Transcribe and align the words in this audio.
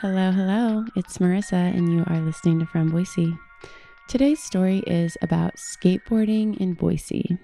Hello, 0.00 0.30
hello. 0.30 0.84
It's 0.94 1.18
Marissa, 1.18 1.54
and 1.54 1.92
you 1.92 2.04
are 2.06 2.20
listening 2.20 2.60
to 2.60 2.66
From 2.66 2.88
Boise. 2.88 3.36
Today's 4.06 4.40
story 4.40 4.78
is 4.86 5.16
about 5.22 5.56
skateboarding 5.56 6.56
in 6.58 6.74
Boise. 6.74 7.36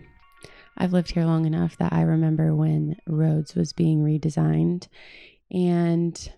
I've 0.78 0.92
lived 0.92 1.10
here 1.10 1.24
long 1.24 1.46
enough 1.46 1.76
that 1.78 1.92
I 1.92 2.02
remember 2.02 2.54
when 2.54 2.94
Rhodes 3.08 3.56
was 3.56 3.72
being 3.72 4.04
redesigned. 4.04 4.86
And 5.50 6.32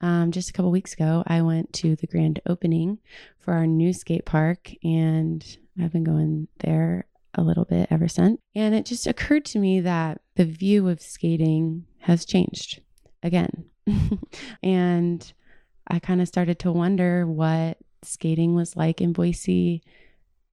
um, 0.00 0.30
just 0.30 0.50
a 0.50 0.52
couple 0.52 0.70
weeks 0.70 0.92
ago, 0.92 1.24
I 1.26 1.42
went 1.42 1.72
to 1.72 1.96
the 1.96 2.06
grand 2.06 2.40
opening 2.46 2.98
for 3.40 3.52
our 3.52 3.66
new 3.66 3.92
skate 3.92 4.24
park, 4.24 4.70
and 4.84 5.44
I've 5.82 5.92
been 5.92 6.04
going 6.04 6.46
there 6.60 7.08
a 7.34 7.42
little 7.42 7.64
bit 7.64 7.88
ever 7.90 8.06
since. 8.06 8.38
And 8.54 8.72
it 8.72 8.86
just 8.86 9.08
occurred 9.08 9.44
to 9.46 9.58
me 9.58 9.80
that 9.80 10.20
the 10.36 10.44
view 10.44 10.88
of 10.88 11.02
skating 11.02 11.86
has 12.02 12.24
changed 12.24 12.82
again. 13.24 13.64
and 14.62 15.32
I 15.88 15.98
kind 15.98 16.20
of 16.20 16.28
started 16.28 16.58
to 16.60 16.72
wonder 16.72 17.26
what 17.26 17.78
skating 18.02 18.54
was 18.54 18.76
like 18.76 19.00
in 19.00 19.12
Boise, 19.12 19.82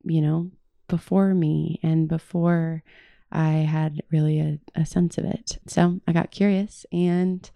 you 0.03 0.21
know, 0.21 0.51
before 0.87 1.33
me 1.33 1.79
and 1.81 2.07
before 2.07 2.83
I 3.31 3.49
had 3.49 4.03
really 4.11 4.39
a, 4.39 4.59
a 4.75 4.85
sense 4.85 5.17
of 5.17 5.25
it. 5.25 5.57
So 5.67 5.99
I 6.07 6.13
got 6.13 6.31
curious 6.31 6.85
and 6.91 7.49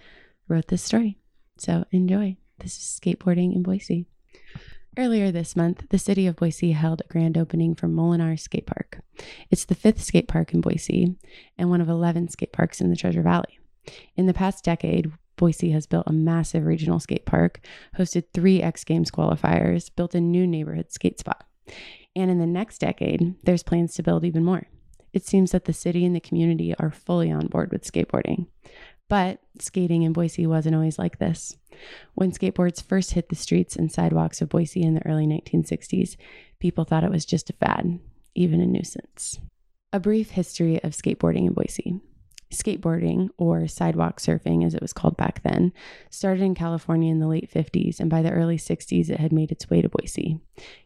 wrote 0.47 0.67
this 0.67 0.83
story. 0.83 1.17
So 1.57 1.85
enjoy. 1.91 2.37
This 2.59 2.77
is 2.77 2.99
skateboarding 2.99 3.55
in 3.55 3.61
Boise. 3.61 4.07
Earlier 4.97 5.31
this 5.31 5.55
month, 5.55 5.85
the 5.89 5.99
city 5.99 6.25
of 6.25 6.35
Boise 6.35 6.71
held 6.71 7.01
a 7.01 7.07
grand 7.07 7.37
opening 7.37 7.75
for 7.75 7.87
Molenaar 7.87 8.39
Skate 8.39 8.65
Park. 8.65 9.01
It's 9.51 9.65
the 9.65 9.75
fifth 9.75 10.01
skate 10.01 10.27
park 10.27 10.55
in 10.55 10.61
Boise 10.61 11.15
and 11.55 11.69
one 11.69 11.81
of 11.81 11.89
11 11.89 12.29
skate 12.29 12.51
parks 12.51 12.81
in 12.81 12.89
the 12.89 12.95
Treasure 12.95 13.21
Valley. 13.21 13.59
In 14.15 14.25
the 14.25 14.33
past 14.33 14.63
decade, 14.63 15.11
Boise 15.37 15.71
has 15.71 15.87
built 15.87 16.07
a 16.07 16.13
massive 16.13 16.65
regional 16.65 16.99
skate 16.99 17.25
park, 17.25 17.61
hosted 17.97 18.25
three 18.33 18.61
X 18.61 18.83
Games 18.83 19.09
qualifiers, 19.09 19.89
built 19.95 20.15
a 20.15 20.21
new 20.21 20.45
neighborhood 20.45 20.91
skate 20.91 21.19
spot. 21.19 21.45
And 22.15 22.29
in 22.29 22.39
the 22.39 22.45
next 22.45 22.79
decade, 22.79 23.35
there's 23.43 23.63
plans 23.63 23.93
to 23.95 24.03
build 24.03 24.25
even 24.25 24.43
more. 24.43 24.67
It 25.13 25.25
seems 25.25 25.51
that 25.51 25.65
the 25.65 25.73
city 25.73 26.05
and 26.05 26.15
the 26.15 26.19
community 26.19 26.75
are 26.79 26.91
fully 26.91 27.31
on 27.31 27.47
board 27.47 27.71
with 27.71 27.89
skateboarding. 27.89 28.47
But 29.09 29.39
skating 29.59 30.01
in 30.01 30.13
Boise 30.13 30.45
wasn't 30.47 30.75
always 30.75 30.99
like 30.99 31.19
this. 31.19 31.55
When 32.15 32.31
skateboards 32.31 32.83
first 32.83 33.11
hit 33.11 33.29
the 33.29 33.35
streets 33.35 33.75
and 33.75 33.91
sidewalks 33.91 34.41
of 34.41 34.49
Boise 34.49 34.81
in 34.81 34.95
the 34.95 35.05
early 35.05 35.25
1960s, 35.25 36.17
people 36.59 36.83
thought 36.83 37.03
it 37.03 37.11
was 37.11 37.25
just 37.25 37.49
a 37.49 37.53
fad, 37.53 37.99
even 38.35 38.59
a 38.59 38.65
nuisance. 38.65 39.39
A 39.93 39.99
brief 39.99 40.31
history 40.31 40.83
of 40.83 40.91
skateboarding 40.91 41.47
in 41.47 41.53
Boise. 41.53 42.01
Skateboarding, 42.51 43.29
or 43.37 43.67
sidewalk 43.67 44.19
surfing 44.19 44.65
as 44.65 44.73
it 44.73 44.81
was 44.81 44.93
called 44.93 45.17
back 45.17 45.43
then, 45.43 45.73
started 46.09 46.43
in 46.43 46.55
California 46.55 47.11
in 47.11 47.19
the 47.19 47.27
late 47.27 47.51
50s, 47.51 47.99
and 47.99 48.09
by 48.09 48.21
the 48.21 48.31
early 48.31 48.57
60s, 48.57 49.09
it 49.09 49.19
had 49.19 49.33
made 49.33 49.51
its 49.51 49.69
way 49.69 49.81
to 49.81 49.89
Boise. 49.89 50.39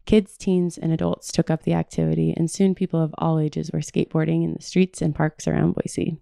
Kids, 0.05 0.37
teens, 0.37 0.77
and 0.77 0.91
adults 0.91 1.31
took 1.31 1.49
up 1.49 1.63
the 1.63 1.73
activity, 1.73 2.33
and 2.35 2.49
soon 2.49 2.73
people 2.73 3.01
of 3.01 3.13
all 3.17 3.39
ages 3.39 3.71
were 3.71 3.79
skateboarding 3.79 4.43
in 4.43 4.53
the 4.53 4.61
streets 4.61 5.01
and 5.01 5.13
parks 5.13 5.47
around 5.47 5.75
Boise. 5.75 6.17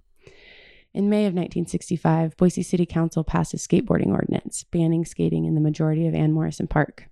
In 0.93 1.09
May 1.09 1.25
of 1.25 1.33
1965, 1.33 2.35
Boise 2.35 2.63
City 2.63 2.85
Council 2.85 3.23
passed 3.23 3.53
a 3.53 3.57
skateboarding 3.57 4.09
ordinance 4.09 4.63
banning 4.65 5.05
skating 5.05 5.45
in 5.45 5.55
the 5.55 5.61
majority 5.61 6.07
of 6.07 6.15
Ann 6.15 6.31
Morrison 6.31 6.67
Park. 6.67 7.09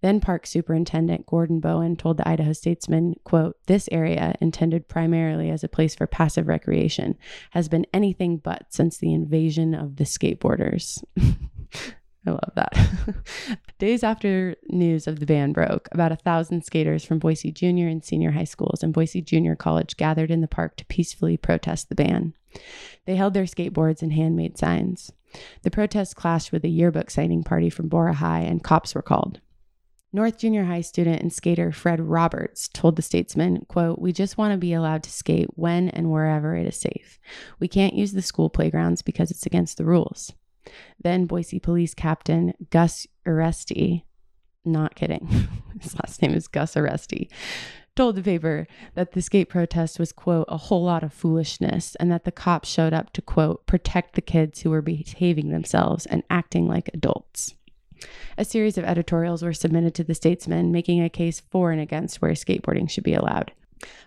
Then 0.00 0.20
Park 0.20 0.46
Superintendent 0.46 1.26
Gordon 1.26 1.60
Bowen 1.60 1.96
told 1.96 2.16
the 2.16 2.28
Idaho 2.28 2.52
Statesman, 2.52 3.14
quote, 3.24 3.56
"This 3.66 3.88
area, 3.92 4.34
intended 4.40 4.88
primarily 4.88 5.50
as 5.50 5.62
a 5.62 5.68
place 5.68 5.94
for 5.94 6.06
passive 6.06 6.48
recreation, 6.48 7.16
has 7.50 7.68
been 7.68 7.86
anything 7.94 8.38
but 8.38 8.66
since 8.70 8.98
the 8.98 9.14
invasion 9.14 9.74
of 9.74 9.96
the 9.96 10.04
skateboarders." 10.04 11.02
I 12.26 12.30
love 12.30 12.52
that. 12.54 12.76
Days 13.78 14.04
after 14.04 14.54
news 14.68 15.06
of 15.06 15.18
the 15.18 15.26
ban 15.26 15.52
broke, 15.52 15.88
about 15.90 16.12
a 16.12 16.16
thousand 16.16 16.64
skaters 16.64 17.04
from 17.04 17.18
Boise 17.18 17.50
junior 17.50 17.88
and 17.88 18.04
senior 18.04 18.30
high 18.30 18.44
schools 18.44 18.82
and 18.82 18.92
Boise 18.92 19.20
Junior 19.20 19.56
College 19.56 19.96
gathered 19.96 20.30
in 20.30 20.40
the 20.40 20.48
park 20.48 20.76
to 20.76 20.86
peacefully 20.86 21.36
protest 21.36 21.88
the 21.88 21.96
ban. 21.96 22.34
They 23.06 23.16
held 23.16 23.34
their 23.34 23.44
skateboards 23.44 24.02
and 24.02 24.12
handmade 24.12 24.56
signs. 24.56 25.12
The 25.62 25.70
protest 25.70 26.14
clashed 26.14 26.52
with 26.52 26.64
a 26.64 26.68
yearbook 26.68 27.10
signing 27.10 27.42
party 27.42 27.70
from 27.70 27.88
Borah 27.88 28.14
High, 28.14 28.42
and 28.42 28.62
cops 28.62 28.94
were 28.94 29.02
called. 29.02 29.40
North 30.12 30.38
Junior 30.38 30.64
High 30.64 30.82
student 30.82 31.22
and 31.22 31.32
skater 31.32 31.72
Fred 31.72 32.00
Roberts 32.00 32.68
told 32.68 32.96
the 32.96 33.02
Statesman, 33.02 33.64
quote, 33.66 33.98
"We 33.98 34.12
just 34.12 34.36
want 34.36 34.52
to 34.52 34.58
be 34.58 34.74
allowed 34.74 35.02
to 35.04 35.10
skate 35.10 35.48
when 35.56 35.88
and 35.88 36.10
wherever 36.10 36.54
it 36.54 36.66
is 36.66 36.76
safe. 36.76 37.18
We 37.58 37.68
can't 37.68 37.94
use 37.94 38.12
the 38.12 38.20
school 38.20 38.50
playgrounds 38.50 39.00
because 39.00 39.30
it's 39.30 39.46
against 39.46 39.78
the 39.78 39.84
rules." 39.84 40.32
Then 41.02 41.26
Boise 41.26 41.58
Police 41.58 41.94
Captain 41.94 42.52
Gus 42.70 43.06
Aresti, 43.26 44.02
not 44.64 44.94
kidding, 44.94 45.26
his 45.80 45.94
last 45.94 46.20
name 46.22 46.34
is 46.34 46.46
Gus 46.46 46.74
Aresti, 46.74 47.28
told 47.96 48.16
the 48.16 48.22
paper 48.22 48.66
that 48.94 49.12
the 49.12 49.22
skate 49.22 49.48
protest 49.48 49.98
was, 49.98 50.12
quote, 50.12 50.46
a 50.48 50.56
whole 50.56 50.84
lot 50.84 51.02
of 51.02 51.12
foolishness 51.12 51.94
and 51.96 52.10
that 52.10 52.24
the 52.24 52.32
cops 52.32 52.68
showed 52.68 52.92
up 52.92 53.12
to, 53.12 53.22
quote, 53.22 53.66
protect 53.66 54.14
the 54.14 54.20
kids 54.20 54.60
who 54.60 54.70
were 54.70 54.82
behaving 54.82 55.50
themselves 55.50 56.06
and 56.06 56.22
acting 56.30 56.66
like 56.66 56.90
adults. 56.94 57.54
A 58.38 58.44
series 58.44 58.78
of 58.78 58.84
editorials 58.84 59.42
were 59.42 59.52
submitted 59.52 59.94
to 59.94 60.04
the 60.04 60.14
statesman, 60.14 60.72
making 60.72 61.02
a 61.02 61.08
case 61.10 61.40
for 61.40 61.70
and 61.72 61.80
against 61.80 62.20
where 62.20 62.32
skateboarding 62.32 62.88
should 62.88 63.04
be 63.04 63.14
allowed. 63.14 63.52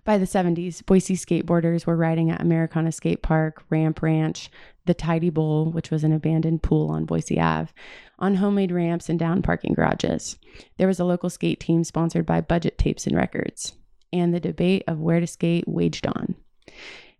By 0.03 0.17
the 0.17 0.25
70s, 0.25 0.85
Boise 0.85 1.15
skateboarders 1.15 1.85
were 1.85 1.95
riding 1.95 2.31
at 2.31 2.41
Americana 2.41 2.91
Skate 2.91 3.21
Park, 3.21 3.63
Ramp 3.69 4.01
Ranch, 4.01 4.49
the 4.85 4.93
Tidy 4.93 5.29
Bowl, 5.29 5.65
which 5.71 5.91
was 5.91 6.03
an 6.03 6.13
abandoned 6.13 6.63
pool 6.63 6.89
on 6.89 7.05
Boise 7.05 7.39
Ave, 7.39 7.71
on 8.19 8.35
homemade 8.35 8.71
ramps 8.71 9.09
and 9.09 9.19
down 9.19 9.41
parking 9.41 9.73
garages. 9.73 10.37
There 10.77 10.87
was 10.87 10.99
a 10.99 11.05
local 11.05 11.29
skate 11.29 11.59
team 11.59 11.83
sponsored 11.83 12.25
by 12.25 12.41
Budget 12.41 12.77
Tapes 12.77 13.07
and 13.07 13.15
Records, 13.15 13.73
and 14.13 14.33
the 14.33 14.39
debate 14.39 14.83
of 14.87 14.99
where 14.99 15.19
to 15.19 15.27
skate 15.27 15.67
waged 15.67 16.07
on. 16.07 16.35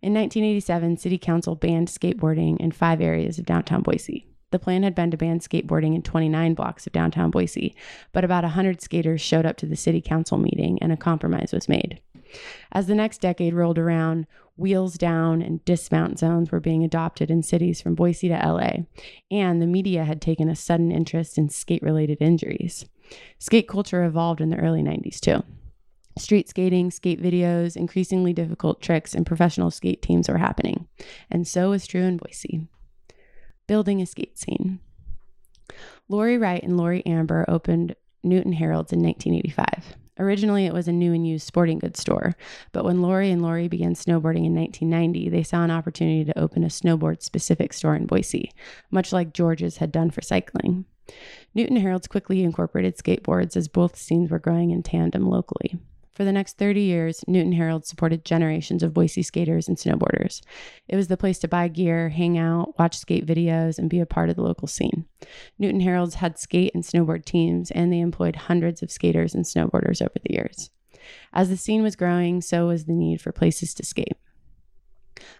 In 0.02 0.14
1987, 0.14 0.98
City 0.98 1.18
Council 1.18 1.56
banned 1.56 1.88
skateboarding 1.88 2.58
in 2.58 2.70
five 2.70 3.00
areas 3.00 3.38
of 3.38 3.46
downtown 3.46 3.82
Boise. 3.82 4.26
The 4.52 4.58
plan 4.60 4.84
had 4.84 4.94
been 4.94 5.10
to 5.10 5.16
ban 5.16 5.40
skateboarding 5.40 5.94
in 5.94 6.02
29 6.02 6.54
blocks 6.54 6.86
of 6.86 6.92
downtown 6.92 7.30
Boise, 7.30 7.74
but 8.12 8.24
about 8.24 8.44
100 8.44 8.80
skaters 8.80 9.20
showed 9.20 9.44
up 9.44 9.56
to 9.58 9.66
the 9.66 9.76
city 9.76 10.00
council 10.00 10.38
meeting 10.38 10.78
and 10.80 10.92
a 10.92 10.96
compromise 10.96 11.52
was 11.52 11.68
made. 11.68 12.00
As 12.70 12.86
the 12.86 12.94
next 12.94 13.20
decade 13.20 13.54
rolled 13.54 13.78
around, 13.78 14.26
wheels 14.56 14.94
down 14.94 15.42
and 15.42 15.64
dismount 15.64 16.18
zones 16.18 16.50
were 16.50 16.60
being 16.60 16.84
adopted 16.84 17.30
in 17.30 17.42
cities 17.42 17.80
from 17.80 17.94
Boise 17.94 18.28
to 18.28 18.34
LA, 18.34 18.84
and 19.30 19.60
the 19.60 19.66
media 19.66 20.04
had 20.04 20.20
taken 20.20 20.48
a 20.48 20.56
sudden 20.56 20.92
interest 20.92 21.38
in 21.38 21.48
skate 21.48 21.82
related 21.82 22.18
injuries. 22.20 22.86
Skate 23.38 23.68
culture 23.68 24.04
evolved 24.04 24.40
in 24.40 24.50
the 24.50 24.58
early 24.58 24.82
90s 24.82 25.20
too. 25.20 25.42
Street 26.18 26.48
skating, 26.48 26.90
skate 26.90 27.22
videos, 27.22 27.76
increasingly 27.76 28.32
difficult 28.32 28.80
tricks, 28.80 29.14
and 29.14 29.26
professional 29.26 29.70
skate 29.70 30.00
teams 30.00 30.28
were 30.28 30.38
happening. 30.38 30.88
And 31.30 31.46
so 31.46 31.70
was 31.70 31.86
true 31.86 32.02
in 32.02 32.16
Boise 32.16 32.68
building 33.66 34.00
a 34.00 34.06
skate 34.06 34.38
scene. 34.38 34.80
Lori 36.08 36.38
Wright 36.38 36.62
and 36.62 36.76
Lori 36.76 37.04
Amber 37.04 37.44
opened 37.48 37.96
Newt 38.22 38.44
and 38.44 38.54
Harold's 38.54 38.92
in 38.92 39.02
1985. 39.02 39.96
Originally, 40.18 40.64
it 40.64 40.72
was 40.72 40.88
a 40.88 40.92
new 40.92 41.12
and 41.12 41.28
used 41.28 41.46
sporting 41.46 41.78
goods 41.78 42.00
store, 42.00 42.36
but 42.72 42.84
when 42.84 43.02
Lori 43.02 43.30
and 43.30 43.42
Lori 43.42 43.68
began 43.68 43.94
snowboarding 43.94 44.46
in 44.46 44.54
1990, 44.54 45.28
they 45.28 45.42
saw 45.42 45.62
an 45.62 45.70
opportunity 45.70 46.24
to 46.24 46.38
open 46.38 46.64
a 46.64 46.68
snowboard 46.68 47.22
specific 47.22 47.72
store 47.74 47.94
in 47.94 48.06
Boise, 48.06 48.50
much 48.90 49.12
like 49.12 49.34
George's 49.34 49.76
had 49.76 49.92
done 49.92 50.10
for 50.10 50.22
cycling. 50.22 50.86
Newt 51.54 51.68
and 51.68 51.78
Harold's 51.78 52.08
quickly 52.08 52.42
incorporated 52.42 52.96
skateboards 52.96 53.56
as 53.56 53.68
both 53.68 53.96
scenes 53.96 54.30
were 54.30 54.38
growing 54.38 54.70
in 54.70 54.82
tandem 54.82 55.28
locally. 55.28 55.78
For 56.16 56.24
the 56.24 56.32
next 56.32 56.56
30 56.56 56.80
years, 56.80 57.22
Newt 57.28 57.44
and 57.44 57.52
Harold 57.52 57.84
supported 57.84 58.24
generations 58.24 58.82
of 58.82 58.94
Boise 58.94 59.22
skaters 59.22 59.68
and 59.68 59.76
snowboarders. 59.76 60.40
It 60.88 60.96
was 60.96 61.08
the 61.08 61.16
place 61.18 61.38
to 61.40 61.48
buy 61.48 61.68
gear, 61.68 62.08
hang 62.08 62.38
out, 62.38 62.78
watch 62.78 62.96
skate 62.96 63.26
videos, 63.26 63.78
and 63.78 63.90
be 63.90 64.00
a 64.00 64.06
part 64.06 64.30
of 64.30 64.36
the 64.36 64.42
local 64.42 64.66
scene. 64.66 65.04
Newt 65.58 65.74
and 65.74 65.82
Harold's 65.82 66.14
had 66.14 66.38
skate 66.38 66.74
and 66.74 66.82
snowboard 66.82 67.26
teams, 67.26 67.70
and 67.70 67.92
they 67.92 68.00
employed 68.00 68.34
hundreds 68.34 68.82
of 68.82 68.90
skaters 68.90 69.34
and 69.34 69.44
snowboarders 69.44 70.00
over 70.00 70.14
the 70.24 70.32
years. 70.32 70.70
As 71.34 71.50
the 71.50 71.56
scene 71.58 71.82
was 71.82 71.96
growing, 71.96 72.40
so 72.40 72.68
was 72.68 72.86
the 72.86 72.94
need 72.94 73.20
for 73.20 73.30
places 73.30 73.74
to 73.74 73.84
skate. 73.84 74.16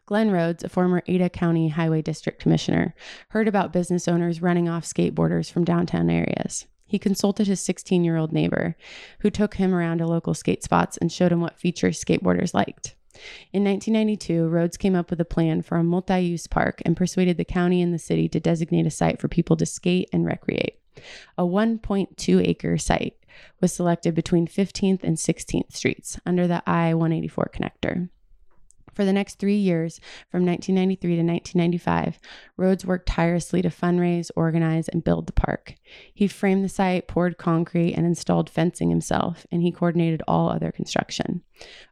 Glenn 0.04 0.30
Rhodes, 0.30 0.62
a 0.62 0.68
former 0.68 1.02
Ada 1.06 1.30
County 1.30 1.68
Highway 1.68 2.02
District 2.02 2.38
Commissioner, 2.38 2.94
heard 3.30 3.48
about 3.48 3.72
business 3.72 4.06
owners 4.06 4.42
running 4.42 4.68
off 4.68 4.84
skateboarders 4.84 5.50
from 5.50 5.64
downtown 5.64 6.10
areas. 6.10 6.66
He 6.86 6.98
consulted 6.98 7.46
his 7.46 7.60
16 7.60 8.04
year 8.04 8.16
old 8.16 8.32
neighbor, 8.32 8.76
who 9.20 9.30
took 9.30 9.54
him 9.54 9.74
around 9.74 9.98
to 9.98 10.06
local 10.06 10.34
skate 10.34 10.62
spots 10.62 10.96
and 10.96 11.10
showed 11.10 11.32
him 11.32 11.40
what 11.40 11.58
features 11.58 12.02
skateboarders 12.02 12.54
liked. 12.54 12.94
In 13.52 13.64
1992, 13.64 14.46
Rhodes 14.46 14.76
came 14.76 14.94
up 14.94 15.10
with 15.10 15.20
a 15.20 15.24
plan 15.24 15.62
for 15.62 15.78
a 15.78 15.84
multi 15.84 16.20
use 16.20 16.46
park 16.46 16.82
and 16.84 16.96
persuaded 16.96 17.36
the 17.36 17.44
county 17.44 17.82
and 17.82 17.92
the 17.92 17.98
city 17.98 18.28
to 18.28 18.40
designate 18.40 18.86
a 18.86 18.90
site 18.90 19.20
for 19.20 19.28
people 19.28 19.56
to 19.56 19.66
skate 19.66 20.08
and 20.12 20.26
recreate. 20.26 20.78
A 21.36 21.42
1.2 21.42 22.46
acre 22.46 22.78
site 22.78 23.16
was 23.60 23.72
selected 23.72 24.14
between 24.14 24.46
15th 24.46 25.02
and 25.02 25.16
16th 25.16 25.72
Streets 25.72 26.18
under 26.24 26.46
the 26.46 26.62
I 26.66 26.94
184 26.94 27.50
connector. 27.54 28.08
For 28.96 29.04
the 29.04 29.12
next 29.12 29.38
three 29.38 29.58
years, 29.58 30.00
from 30.30 30.46
1993 30.46 31.16
to 31.16 31.22
1995, 31.22 32.18
Rhodes 32.56 32.86
worked 32.86 33.06
tirelessly 33.06 33.60
to 33.60 33.68
fundraise, 33.68 34.30
organize, 34.34 34.88
and 34.88 35.04
build 35.04 35.26
the 35.26 35.34
park. 35.34 35.74
He 36.14 36.26
framed 36.26 36.64
the 36.64 36.70
site, 36.70 37.06
poured 37.06 37.36
concrete, 37.36 37.92
and 37.92 38.06
installed 38.06 38.48
fencing 38.48 38.88
himself, 38.88 39.46
and 39.52 39.60
he 39.60 39.70
coordinated 39.70 40.22
all 40.26 40.48
other 40.48 40.72
construction. 40.72 41.42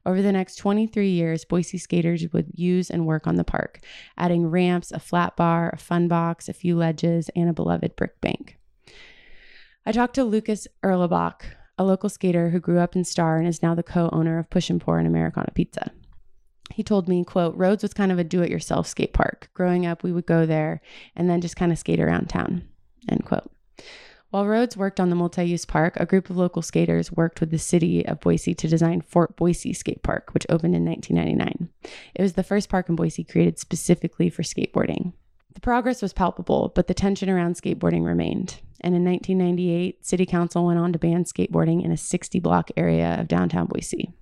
Over 0.07 0.23
the 0.23 0.33
next 0.33 0.57
23 0.57 1.11
years, 1.11 1.45
Boise 1.45 1.77
skaters 1.77 2.27
would 2.33 2.47
use 2.55 2.89
and 2.89 3.05
work 3.05 3.27
on 3.27 3.37
the 3.37 3.45
park, 3.45 3.81
adding 4.17 4.47
ramps, 4.47 4.91
a 4.91 4.99
flat 4.99 5.37
bar, 5.37 5.69
a 5.75 5.77
fun 5.77 6.09
box, 6.09 6.49
a 6.49 6.55
few 6.55 6.75
ledges, 6.75 7.29
and 7.37 7.51
a 7.51 7.53
beloved 7.53 7.97
brick 7.97 8.19
bank. 8.23 8.57
I 9.85 9.93
talked 9.93 10.15
to 10.15 10.25
Lucas 10.25 10.67
Erlebach, 10.83 11.43
a 11.77 11.85
local 11.85 12.09
skater 12.09 12.49
who 12.49 12.61
grew 12.61 12.79
up 12.79 12.97
in 12.97 13.05
Star 13.05 13.37
and 13.37 13.47
is 13.47 13.63
now 13.63 13.75
the 13.75 13.83
co-owner 13.83 14.39
of 14.39 14.49
Push 14.49 14.71
and 14.71 14.81
Pour 14.81 14.97
and 14.99 15.07
Americana 15.07 15.51
Pizza 15.55 15.93
he 16.73 16.83
told 16.83 17.09
me 17.09 17.25
quote 17.25 17.55
rhodes 17.57 17.83
was 17.83 17.95
kind 17.95 18.11
of 18.11 18.19
a 18.19 18.25
do-it-yourself 18.25 18.87
skate 18.87 19.13
park 19.13 19.49
growing 19.55 19.87
up 19.87 20.03
we 20.03 20.13
would 20.13 20.27
go 20.27 20.47
there 20.47 20.81
and 21.15 21.29
then 21.29 21.41
just 21.41 21.57
kind 21.57 21.73
of 21.73 21.79
skate 21.79 22.01
around 22.01 22.29
town 22.29 22.67
end 23.09 23.25
quote 23.25 23.51
while 24.35 24.49
Rhodes 24.49 24.77
worked 24.77 24.99
on 24.99 25.11
the 25.11 25.15
multi 25.15 25.45
use 25.45 25.65
park, 25.65 25.97
a 25.97 26.05
group 26.05 26.29
of 26.29 26.37
local 26.37 26.61
skaters 26.61 27.13
worked 27.13 27.39
with 27.39 27.53
the 27.53 27.59
city 27.59 28.05
of 28.05 28.19
Boise 28.19 28.53
to 28.53 28.67
design 28.67 29.01
Fort 29.01 29.37
Boise 29.37 29.73
Skate 29.73 30.03
Park, 30.03 30.35
which 30.35 30.45
opened 30.49 30.75
in 30.75 30.85
1999. 30.85 31.69
It 32.17 32.21
was 32.21 32.33
the 32.33 32.43
first 32.43 32.69
park 32.69 32.89
in 32.89 32.97
Boise 32.97 33.23
created 33.23 33.61
specifically 33.61 34.29
for 34.29 34.43
skateboarding. 34.43 35.13
The 35.55 35.61
progress 35.61 36.03
was 36.03 36.13
palpable, 36.13 36.73
but 36.75 36.89
the 36.89 36.95
tension 36.95 37.31
around 37.31 37.55
skateboarding 37.55 38.05
remained. 38.05 38.61
And 38.81 38.97
in 38.97 39.05
1998, 39.05 40.05
City 40.05 40.27
Council 40.27 40.67
went 40.67 40.81
on 40.81 40.93
to 40.93 40.99
ban 40.99 41.23
skateboarding 41.23 41.85
in 41.85 41.93
a 41.93 41.97
60 41.97 42.41
block 42.41 42.73
area 42.77 43.21
of 43.21 43.29
downtown 43.29 43.67
Boise. 43.67 44.15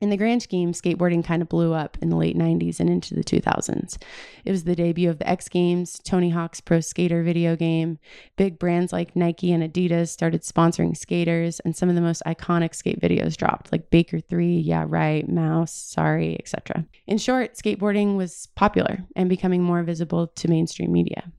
In 0.00 0.08
the 0.08 0.16
grand 0.16 0.42
scheme, 0.42 0.72
skateboarding 0.72 1.22
kind 1.22 1.42
of 1.42 1.50
blew 1.50 1.74
up 1.74 1.98
in 2.00 2.08
the 2.08 2.16
late 2.16 2.36
90s 2.36 2.80
and 2.80 2.88
into 2.88 3.14
the 3.14 3.22
2000s. 3.22 3.98
It 4.46 4.50
was 4.50 4.64
the 4.64 4.74
debut 4.74 5.10
of 5.10 5.18
the 5.18 5.28
X 5.28 5.46
Games, 5.50 6.00
Tony 6.02 6.30
Hawk's 6.30 6.62
Pro 6.62 6.80
Skater 6.80 7.22
video 7.22 7.54
game. 7.54 7.98
Big 8.36 8.58
brands 8.58 8.94
like 8.94 9.14
Nike 9.14 9.52
and 9.52 9.62
Adidas 9.62 10.08
started 10.08 10.40
sponsoring 10.40 10.96
skaters, 10.96 11.60
and 11.60 11.76
some 11.76 11.90
of 11.90 11.96
the 11.96 12.00
most 12.00 12.22
iconic 12.26 12.74
skate 12.74 12.98
videos 12.98 13.36
dropped, 13.36 13.72
like 13.72 13.90
Baker 13.90 14.20
3, 14.20 14.56
Yeah 14.60 14.86
Right, 14.88 15.28
Mouse, 15.28 15.74
Sorry, 15.74 16.34
etc. 16.38 16.86
In 17.06 17.18
short, 17.18 17.56
skateboarding 17.56 18.16
was 18.16 18.48
popular 18.56 19.04
and 19.16 19.28
becoming 19.28 19.62
more 19.62 19.82
visible 19.82 20.28
to 20.28 20.48
mainstream 20.48 20.92
media. 20.92 21.30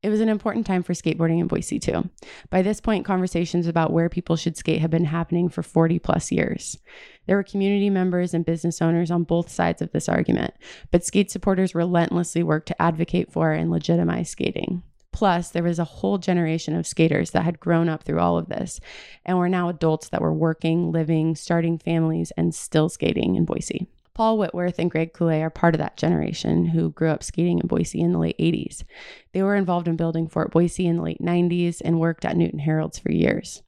It 0.00 0.10
was 0.10 0.20
an 0.20 0.28
important 0.28 0.64
time 0.64 0.84
for 0.84 0.92
skateboarding 0.92 1.40
in 1.40 1.48
Boise, 1.48 1.80
too. 1.80 2.08
By 2.50 2.62
this 2.62 2.80
point, 2.80 3.04
conversations 3.04 3.66
about 3.66 3.92
where 3.92 4.08
people 4.08 4.36
should 4.36 4.56
skate 4.56 4.80
have 4.80 4.92
been 4.92 5.06
happening 5.06 5.48
for 5.48 5.64
40 5.64 5.98
plus 5.98 6.30
years. 6.30 6.78
There 7.26 7.36
were 7.36 7.42
community 7.42 7.90
members 7.90 8.32
and 8.32 8.46
business 8.46 8.80
owners 8.80 9.10
on 9.10 9.24
both 9.24 9.50
sides 9.50 9.82
of 9.82 9.90
this 9.90 10.08
argument, 10.08 10.54
but 10.92 11.04
skate 11.04 11.32
supporters 11.32 11.74
relentlessly 11.74 12.44
worked 12.44 12.68
to 12.68 12.80
advocate 12.80 13.32
for 13.32 13.52
and 13.52 13.72
legitimize 13.72 14.30
skating. 14.30 14.84
Plus, 15.10 15.50
there 15.50 15.64
was 15.64 15.80
a 15.80 15.84
whole 15.84 16.18
generation 16.18 16.76
of 16.76 16.86
skaters 16.86 17.32
that 17.32 17.42
had 17.42 17.58
grown 17.58 17.88
up 17.88 18.04
through 18.04 18.20
all 18.20 18.38
of 18.38 18.48
this 18.48 18.78
and 19.26 19.36
were 19.36 19.48
now 19.48 19.68
adults 19.68 20.10
that 20.10 20.22
were 20.22 20.32
working, 20.32 20.92
living, 20.92 21.34
starting 21.34 21.76
families, 21.76 22.30
and 22.36 22.54
still 22.54 22.88
skating 22.88 23.34
in 23.34 23.44
Boise. 23.44 23.88
Paul 24.18 24.36
Whitworth 24.36 24.80
and 24.80 24.90
Greg 24.90 25.12
Coulee 25.12 25.42
are 25.42 25.48
part 25.48 25.76
of 25.76 25.78
that 25.78 25.96
generation 25.96 26.64
who 26.64 26.90
grew 26.90 27.08
up 27.08 27.22
skating 27.22 27.60
in 27.60 27.68
Boise 27.68 28.00
in 28.00 28.10
the 28.10 28.18
late 28.18 28.36
80s. 28.38 28.82
They 29.30 29.44
were 29.44 29.54
involved 29.54 29.86
in 29.86 29.96
building 29.96 30.26
Fort 30.26 30.50
Boise 30.50 30.88
in 30.88 30.96
the 30.96 31.04
late 31.04 31.22
90s 31.22 31.80
and 31.84 32.00
worked 32.00 32.24
at 32.24 32.36
Newt 32.36 32.50
and 32.50 32.60
Harold's 32.60 32.98
for 32.98 33.12
years. 33.12 33.62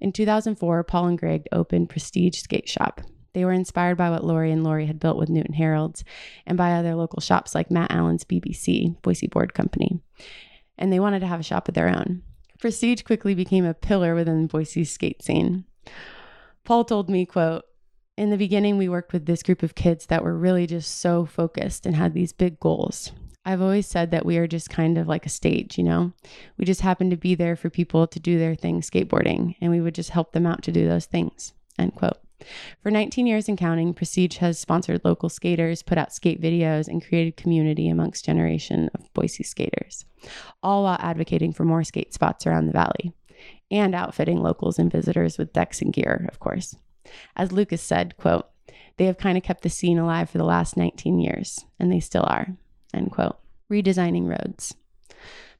In 0.00 0.10
2004, 0.10 0.82
Paul 0.82 1.06
and 1.06 1.16
Greg 1.16 1.46
opened 1.52 1.88
Prestige 1.88 2.40
Skate 2.40 2.68
Shop. 2.68 3.00
They 3.32 3.44
were 3.44 3.52
inspired 3.52 3.96
by 3.96 4.10
what 4.10 4.24
Lori 4.24 4.50
and 4.50 4.64
Lori 4.64 4.86
had 4.86 4.98
built 4.98 5.18
with 5.18 5.28
Newt 5.28 5.46
and 5.46 5.54
Harold's 5.54 6.02
and 6.46 6.58
by 6.58 6.72
other 6.72 6.96
local 6.96 7.20
shops 7.20 7.54
like 7.54 7.70
Matt 7.70 7.92
Allen's 7.92 8.24
BBC, 8.24 9.00
Boise 9.02 9.28
Board 9.28 9.54
Company. 9.54 10.00
And 10.76 10.92
they 10.92 10.98
wanted 10.98 11.20
to 11.20 11.28
have 11.28 11.38
a 11.38 11.44
shop 11.44 11.68
of 11.68 11.74
their 11.74 11.88
own. 11.88 12.22
Prestige 12.58 13.02
quickly 13.02 13.36
became 13.36 13.64
a 13.64 13.72
pillar 13.72 14.16
within 14.16 14.48
Boise's 14.48 14.90
skate 14.90 15.22
scene. 15.22 15.64
Paul 16.64 16.84
told 16.84 17.08
me, 17.08 17.24
quote, 17.24 17.66
in 18.16 18.30
the 18.30 18.36
beginning, 18.36 18.76
we 18.76 18.88
worked 18.88 19.12
with 19.12 19.26
this 19.26 19.42
group 19.42 19.62
of 19.62 19.74
kids 19.74 20.06
that 20.06 20.22
were 20.22 20.36
really 20.36 20.66
just 20.66 21.00
so 21.00 21.24
focused 21.24 21.86
and 21.86 21.96
had 21.96 22.14
these 22.14 22.32
big 22.32 22.60
goals. 22.60 23.12
I've 23.44 23.62
always 23.62 23.86
said 23.86 24.10
that 24.10 24.24
we 24.24 24.38
are 24.38 24.46
just 24.46 24.70
kind 24.70 24.98
of 24.98 25.08
like 25.08 25.26
a 25.26 25.30
stage, 25.30 25.76
you 25.76 25.82
know? 25.82 26.12
We 26.56 26.64
just 26.64 26.82
happen 26.82 27.10
to 27.10 27.16
be 27.16 27.34
there 27.34 27.56
for 27.56 27.70
people 27.70 28.06
to 28.06 28.20
do 28.20 28.38
their 28.38 28.54
thing 28.54 28.82
skateboarding, 28.82 29.56
and 29.60 29.70
we 29.70 29.80
would 29.80 29.94
just 29.94 30.10
help 30.10 30.32
them 30.32 30.46
out 30.46 30.62
to 30.64 30.72
do 30.72 30.86
those 30.86 31.06
things. 31.06 31.52
End 31.78 31.94
quote. 31.94 32.18
For 32.82 32.90
19 32.90 33.26
years 33.26 33.48
and 33.48 33.56
counting, 33.58 33.94
Prestige 33.94 34.38
has 34.38 34.58
sponsored 34.58 35.00
local 35.04 35.28
skaters, 35.28 35.82
put 35.82 35.98
out 35.98 36.12
skate 36.12 36.40
videos, 36.40 36.88
and 36.88 37.04
created 37.04 37.36
community 37.36 37.88
amongst 37.88 38.24
generation 38.24 38.90
of 38.94 39.12
Boise 39.14 39.44
skaters, 39.44 40.04
all 40.62 40.84
while 40.84 40.98
advocating 41.00 41.52
for 41.52 41.64
more 41.64 41.84
skate 41.84 42.12
spots 42.12 42.46
around 42.46 42.66
the 42.66 42.72
valley 42.72 43.12
and 43.70 43.94
outfitting 43.94 44.42
locals 44.42 44.78
and 44.78 44.92
visitors 44.92 45.38
with 45.38 45.52
decks 45.52 45.80
and 45.80 45.92
gear, 45.92 46.28
of 46.30 46.38
course. 46.38 46.76
As 47.36 47.52
Lucas 47.52 47.82
said, 47.82 48.16
quote, 48.16 48.46
they 48.96 49.06
have 49.06 49.18
kind 49.18 49.36
of 49.36 49.44
kept 49.44 49.62
the 49.62 49.70
scene 49.70 49.98
alive 49.98 50.30
for 50.30 50.38
the 50.38 50.44
last 50.44 50.76
19 50.76 51.18
years, 51.18 51.64
and 51.78 51.90
they 51.90 52.00
still 52.00 52.24
are, 52.26 52.56
end 52.92 53.10
quote. 53.10 53.38
Redesigning 53.70 54.28
Rhodes. 54.28 54.74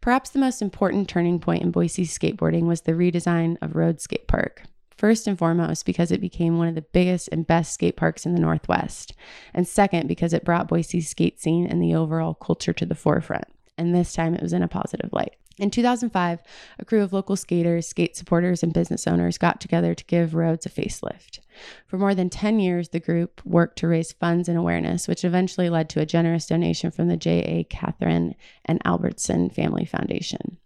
Perhaps 0.00 0.30
the 0.30 0.38
most 0.38 0.60
important 0.60 1.08
turning 1.08 1.38
point 1.38 1.62
in 1.62 1.70
Boise's 1.70 2.16
skateboarding 2.16 2.64
was 2.64 2.82
the 2.82 2.92
redesign 2.92 3.56
of 3.62 3.76
Rhodes 3.76 4.02
Skate 4.02 4.26
Park. 4.26 4.64
First 4.96 5.26
and 5.26 5.38
foremost, 5.38 5.86
because 5.86 6.12
it 6.12 6.20
became 6.20 6.58
one 6.58 6.68
of 6.68 6.74
the 6.74 6.82
biggest 6.82 7.28
and 7.32 7.46
best 7.46 7.72
skate 7.72 7.96
parks 7.96 8.26
in 8.26 8.34
the 8.34 8.40
Northwest. 8.40 9.14
And 9.54 9.66
second, 9.66 10.08
because 10.08 10.32
it 10.32 10.44
brought 10.44 10.68
Boise's 10.68 11.08
skate 11.08 11.40
scene 11.40 11.66
and 11.66 11.82
the 11.82 11.94
overall 11.94 12.34
culture 12.34 12.72
to 12.72 12.86
the 12.86 12.94
forefront. 12.94 13.46
And 13.78 13.94
this 13.94 14.12
time 14.12 14.34
it 14.34 14.42
was 14.42 14.52
in 14.52 14.62
a 14.62 14.68
positive 14.68 15.12
light. 15.12 15.34
In 15.62 15.70
2005, 15.70 16.42
a 16.80 16.84
crew 16.84 17.04
of 17.04 17.12
local 17.12 17.36
skaters, 17.36 17.86
skate 17.86 18.16
supporters, 18.16 18.64
and 18.64 18.74
business 18.74 19.06
owners 19.06 19.38
got 19.38 19.60
together 19.60 19.94
to 19.94 20.04
give 20.06 20.34
Rhodes 20.34 20.66
a 20.66 20.68
facelift. 20.68 21.38
For 21.86 21.96
more 21.96 22.16
than 22.16 22.30
10 22.30 22.58
years, 22.58 22.88
the 22.88 22.98
group 22.98 23.40
worked 23.44 23.78
to 23.78 23.86
raise 23.86 24.10
funds 24.10 24.48
and 24.48 24.58
awareness, 24.58 25.06
which 25.06 25.24
eventually 25.24 25.70
led 25.70 25.88
to 25.90 26.00
a 26.00 26.04
generous 26.04 26.48
donation 26.48 26.90
from 26.90 27.06
the 27.06 27.16
J.A. 27.16 27.62
Kathryn 27.62 28.34
and 28.64 28.82
Albertson 28.84 29.50
Family 29.50 29.84
Foundation. 29.84 30.58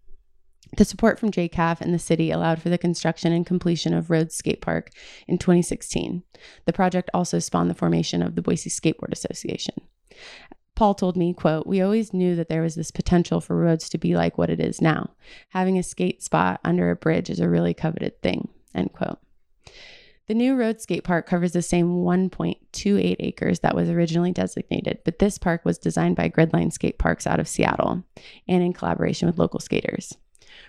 The 0.79 0.87
support 0.87 1.19
from 1.21 1.31
JCAF 1.31 1.83
and 1.83 1.93
the 1.93 1.99
city 1.99 2.31
allowed 2.31 2.63
for 2.63 2.71
the 2.71 2.79
construction 2.79 3.33
and 3.33 3.45
completion 3.45 3.93
of 3.93 4.09
Rhodes 4.09 4.35
Skate 4.35 4.63
Park 4.63 4.89
in 5.29 5.37
2016. 5.37 6.23
The 6.65 6.73
project 6.73 7.11
also 7.13 7.39
spawned 7.39 7.69
the 7.69 7.75
formation 7.75 8.23
of 8.23 8.35
the 8.35 8.41
Boise 8.41 8.71
Skateboard 8.71 9.13
Association. 9.13 9.75
Paul 10.77 10.95
told 10.95 11.17
me, 11.17 11.33
quote, 11.33 11.67
we 11.67 11.81
always 11.81 12.13
knew 12.13 12.37
that 12.37 12.49
there 12.49 12.63
was 12.63 12.75
this 12.75 12.91
potential 12.91 13.41
for 13.41 13.57
Rhodes 13.57 13.89
to 13.89 13.99
be 13.99 14.15
like 14.15 14.39
what 14.39 14.51
it 14.51 14.61
is 14.61 14.81
now. 14.81 15.11
Having 15.49 15.79
a 15.79 15.83
skate 15.83 16.23
spot 16.23 16.61
under 16.65 16.91
a 16.91 16.97
bridge 16.97 17.31
is 17.31 17.41
a 17.41 17.49
really 17.49 17.75
coveted 17.75 18.21
thing, 18.23 18.51
end 18.75 18.93
quote. 18.93 19.19
The 20.29 20.35
new 20.35 20.55
Rhodes 20.55 20.83
skate 20.83 21.03
park 21.03 21.27
covers 21.27 21.53
the 21.53 21.63
same 21.63 22.03
1.28 22.03 23.17
acres 23.21 23.61
that 23.61 23.75
was 23.75 23.89
originally 23.89 24.33
designated, 24.33 24.99
but 25.05 25.19
this 25.19 25.39
park 25.39 25.65
was 25.65 25.79
designed 25.79 26.17
by 26.17 26.29
Grindline 26.29 26.73
Skate 26.73 26.99
Parks 26.99 27.27
out 27.27 27.41
of 27.41 27.49
Seattle 27.49 28.03
and 28.47 28.63
in 28.63 28.73
collaboration 28.73 29.27
with 29.27 29.39
local 29.39 29.61
skaters. 29.61 30.17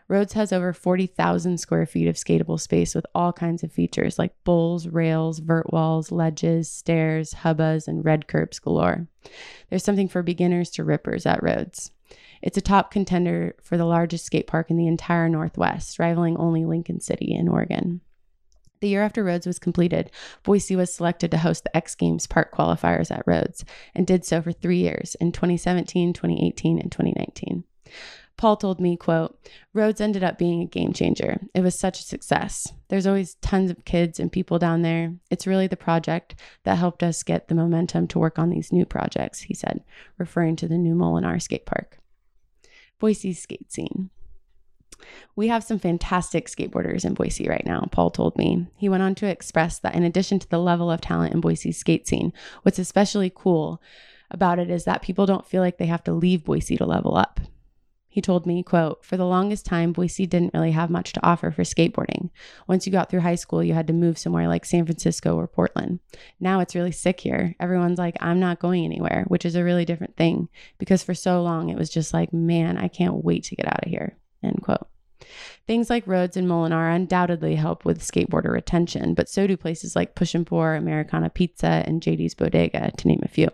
Rhodes 0.09 0.33
has 0.33 0.53
over 0.53 0.71
40,000 0.71 1.57
square 1.57 1.85
feet 1.85 2.07
of 2.07 2.15
skatable 2.15 2.59
space 2.59 2.95
with 2.95 3.05
all 3.13 3.33
kinds 3.33 3.63
of 3.63 3.73
features 3.73 4.17
like 4.17 4.33
bowls, 4.45 4.87
rails, 4.87 5.39
vert 5.39 5.71
walls, 5.73 6.11
ledges, 6.11 6.69
stairs, 6.69 7.33
hubbas, 7.33 7.87
and 7.87 8.05
red 8.05 8.27
curbs 8.27 8.59
galore. 8.59 9.07
There's 9.69 9.83
something 9.83 10.07
for 10.07 10.23
beginners 10.23 10.69
to 10.71 10.85
rippers 10.85 11.25
at 11.25 11.43
Rhodes. 11.43 11.91
It's 12.41 12.57
a 12.57 12.61
top 12.61 12.91
contender 12.91 13.55
for 13.61 13.77
the 13.77 13.85
largest 13.85 14.25
skate 14.25 14.47
park 14.47 14.71
in 14.71 14.77
the 14.77 14.87
entire 14.87 15.27
Northwest, 15.27 15.99
rivaling 15.99 16.37
only 16.37 16.63
Lincoln 16.63 17.01
City 17.01 17.33
in 17.33 17.49
Oregon. 17.49 18.01
The 18.79 18.89
year 18.89 19.01
after 19.01 19.23
Rhodes 19.23 19.47
was 19.47 19.59
completed, 19.59 20.11
Boise 20.43 20.75
was 20.75 20.93
selected 20.93 21.31
to 21.31 21.39
host 21.39 21.63
the 21.63 21.75
X 21.75 21.95
Games 21.95 22.27
park 22.27 22.53
qualifiers 22.53 23.09
at 23.11 23.23
Rhodes 23.25 23.65
and 23.95 24.05
did 24.05 24.23
so 24.23 24.41
for 24.41 24.51
three 24.51 24.77
years 24.77 25.15
in 25.15 25.31
2017, 25.31 26.13
2018, 26.13 26.79
and 26.79 26.91
2019. 26.91 27.63
Paul 28.37 28.55
told 28.55 28.79
me, 28.79 28.95
quote, 28.95 29.37
Rhodes 29.73 29.99
ended 29.99 30.23
up 30.23 30.37
being 30.37 30.61
a 30.61 30.67
game 30.67 30.93
changer. 30.93 31.41
It 31.55 31.61
was 31.61 31.77
such 31.77 31.99
a 31.99 32.03
success. 32.03 32.71
There's 32.87 33.07
always 33.07 33.35
tons 33.35 33.71
of 33.71 33.83
kids 33.83 34.19
and 34.19 34.31
people 34.31 34.59
down 34.59 34.83
there. 34.83 35.15
It's 35.31 35.47
really 35.47 35.65
the 35.65 35.75
project 35.75 36.35
that 36.63 36.77
helped 36.77 37.01
us 37.01 37.23
get 37.23 37.47
the 37.47 37.55
momentum 37.55 38.07
to 38.09 38.19
work 38.19 38.37
on 38.37 38.51
these 38.51 38.71
new 38.71 38.85
projects, 38.85 39.41
he 39.41 39.55
said, 39.55 39.83
referring 40.19 40.55
to 40.57 40.67
the 40.67 40.77
new 40.77 40.93
Molenaar 40.93 41.41
skate 41.41 41.65
park. 41.65 41.97
Boise's 42.99 43.39
skate 43.39 43.71
scene. 43.71 44.11
We 45.35 45.47
have 45.47 45.63
some 45.63 45.79
fantastic 45.79 46.47
skateboarders 46.47 47.05
in 47.05 47.13
Boise 47.13 47.47
right 47.47 47.65
now, 47.65 47.87
Paul 47.91 48.09
told 48.09 48.37
me. 48.37 48.67
He 48.75 48.89
went 48.89 49.03
on 49.03 49.15
to 49.15 49.27
express 49.27 49.79
that 49.79 49.95
in 49.95 50.03
addition 50.03 50.39
to 50.39 50.49
the 50.49 50.59
level 50.59 50.91
of 50.91 51.01
talent 51.01 51.33
in 51.33 51.41
Boise's 51.41 51.77
skate 51.77 52.07
scene, 52.07 52.33
what's 52.63 52.79
especially 52.79 53.31
cool 53.33 53.81
about 54.29 54.59
it 54.59 54.69
is 54.69 54.83
that 54.85 55.01
people 55.01 55.25
don't 55.25 55.47
feel 55.47 55.61
like 55.61 55.77
they 55.77 55.85
have 55.85 56.03
to 56.03 56.13
leave 56.13 56.43
Boise 56.43 56.77
to 56.77 56.85
level 56.85 57.15
up. 57.15 57.39
He 58.17 58.21
told 58.21 58.47
me, 58.47 58.63
quote, 58.63 59.05
For 59.05 59.15
the 59.15 59.27
longest 59.27 59.63
time, 59.63 59.91
Boise 59.91 60.25
didn't 60.25 60.55
really 60.55 60.71
have 60.71 60.89
much 60.89 61.13
to 61.13 61.23
offer 61.23 61.51
for 61.51 61.61
skateboarding. 61.61 62.31
Once 62.67 62.87
you 62.87 62.91
got 62.91 63.11
through 63.11 63.19
high 63.19 63.35
school, 63.35 63.63
you 63.63 63.75
had 63.75 63.85
to 63.85 63.93
move 63.93 64.17
somewhere 64.17 64.47
like 64.47 64.65
San 64.65 64.87
Francisco 64.87 65.35
or 65.35 65.45
Portland. 65.45 65.99
Now 66.39 66.59
it's 66.59 66.73
really 66.73 66.91
sick 66.91 67.19
here. 67.19 67.55
Everyone's 67.59 67.99
like, 67.99 68.17
I'm 68.19 68.39
not 68.39 68.57
going 68.57 68.83
anywhere, 68.85 69.25
which 69.27 69.45
is 69.45 69.53
a 69.53 69.63
really 69.63 69.85
different 69.85 70.17
thing 70.17 70.49
because 70.79 71.03
for 71.03 71.13
so 71.13 71.43
long 71.43 71.69
it 71.69 71.77
was 71.77 71.91
just 71.91 72.11
like, 72.11 72.33
man, 72.33 72.75
I 72.75 72.87
can't 72.87 73.23
wait 73.23 73.43
to 73.43 73.55
get 73.55 73.67
out 73.67 73.83
of 73.83 73.91
here, 73.91 74.17
end 74.41 74.63
quote. 74.63 74.87
Things 75.65 75.89
like 75.89 76.07
Rhodes 76.07 76.37
and 76.37 76.47
Molenaar 76.47 76.95
undoubtedly 76.95 77.55
help 77.55 77.83
with 77.83 78.01
skateboarder 78.01 78.51
retention, 78.51 79.13
but 79.13 79.29
so 79.29 79.47
do 79.47 79.57
places 79.57 79.95
like 79.95 80.15
Push 80.15 80.35
and 80.35 80.45
Pour, 80.45 80.75
Americana 80.75 81.29
Pizza, 81.29 81.83
and 81.85 82.01
JD's 82.01 82.35
Bodega, 82.35 82.91
to 82.97 83.07
name 83.07 83.19
a 83.23 83.27
few. 83.27 83.49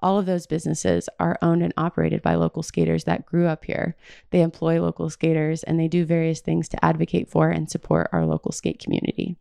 All 0.00 0.18
of 0.18 0.26
those 0.26 0.46
businesses 0.46 1.08
are 1.18 1.38
owned 1.40 1.62
and 1.62 1.72
operated 1.76 2.22
by 2.22 2.34
local 2.34 2.62
skaters 2.62 3.04
that 3.04 3.26
grew 3.26 3.46
up 3.46 3.64
here. 3.64 3.96
They 4.30 4.42
employ 4.42 4.80
local 4.80 5.10
skaters 5.10 5.62
and 5.62 5.80
they 5.80 5.88
do 5.88 6.04
various 6.04 6.40
things 6.40 6.68
to 6.70 6.84
advocate 6.84 7.30
for 7.30 7.50
and 7.50 7.70
support 7.70 8.08
our 8.12 8.26
local 8.26 8.52
skate 8.52 8.78
community. 8.78 9.36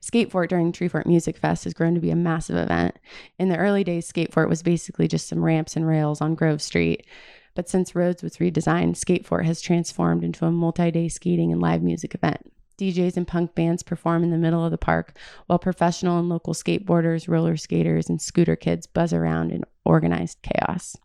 Skatefort 0.00 0.48
during 0.48 0.72
Treefort 0.72 1.06
Music 1.06 1.36
Fest 1.36 1.64
has 1.64 1.74
grown 1.74 1.94
to 1.94 2.00
be 2.00 2.10
a 2.10 2.16
massive 2.16 2.56
event. 2.56 2.96
In 3.38 3.48
the 3.48 3.56
early 3.56 3.84
days, 3.84 4.10
Skatefort 4.10 4.48
was 4.48 4.62
basically 4.62 5.08
just 5.08 5.28
some 5.28 5.42
ramps 5.42 5.76
and 5.76 5.86
rails 5.86 6.20
on 6.20 6.34
Grove 6.34 6.62
Street. 6.62 7.06
But 7.54 7.68
since 7.68 7.94
Rhodes 7.94 8.22
was 8.22 8.38
redesigned, 8.38 8.96
Skatefort 8.96 9.44
has 9.44 9.60
transformed 9.60 10.24
into 10.24 10.44
a 10.44 10.50
multi 10.50 10.90
day 10.90 11.08
skating 11.08 11.52
and 11.52 11.60
live 11.60 11.82
music 11.82 12.14
event. 12.14 12.52
DJs 12.78 13.16
and 13.16 13.26
punk 13.26 13.54
bands 13.54 13.82
perform 13.82 14.24
in 14.24 14.30
the 14.30 14.38
middle 14.38 14.64
of 14.64 14.72
the 14.72 14.78
park, 14.78 15.16
while 15.46 15.58
professional 15.58 16.18
and 16.18 16.28
local 16.28 16.54
skateboarders, 16.54 17.28
roller 17.28 17.56
skaters, 17.56 18.08
and 18.08 18.20
scooter 18.20 18.56
kids 18.56 18.86
buzz 18.86 19.12
around 19.12 19.52
in 19.52 19.62
organized 19.84 20.42
chaos. 20.42 20.96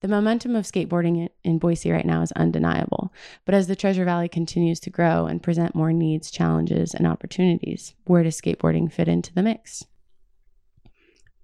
The 0.00 0.08
momentum 0.08 0.54
of 0.54 0.66
skateboarding 0.66 1.28
in 1.42 1.58
Boise 1.58 1.90
right 1.90 2.04
now 2.04 2.22
is 2.22 2.30
undeniable, 2.32 3.12
but 3.44 3.54
as 3.54 3.66
the 3.66 3.74
Treasure 3.74 4.04
Valley 4.04 4.28
continues 4.28 4.78
to 4.80 4.90
grow 4.90 5.26
and 5.26 5.42
present 5.42 5.74
more 5.74 5.92
needs, 5.92 6.30
challenges, 6.30 6.94
and 6.94 7.06
opportunities, 7.06 7.94
where 8.04 8.22
does 8.22 8.40
skateboarding 8.40 8.92
fit 8.92 9.08
into 9.08 9.34
the 9.34 9.42
mix? 9.42 9.84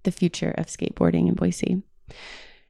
The 0.03 0.11
future 0.11 0.51
of 0.51 0.67
skateboarding 0.67 1.27
in 1.27 1.33
Boise. 1.33 1.81